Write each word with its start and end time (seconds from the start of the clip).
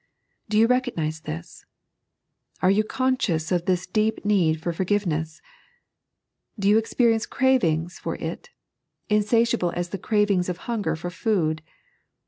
Do 0.49 0.57
you 0.57 0.65
recognise 0.65 1.19
this! 1.21 1.63
Are 2.63 2.71
you 2.71 2.83
conscious 2.83 3.51
of 3.51 3.65
this 3.65 3.85
deep 3.85 4.25
need 4.25 4.59
for 4.59 4.73
forgiveness? 4.73 5.43
Do 6.57 6.67
you 6.67 6.79
experience 6.79 7.27
cravings 7.27 7.99
for 7.99 8.15
it— 8.15 8.49
insatiable 9.19 9.71
as 9.75 9.89
the 9.89 9.99
cravings 9.99 10.49
of 10.49 10.57
hunger 10.65 10.95
for 10.95 11.11
food 11.11 11.61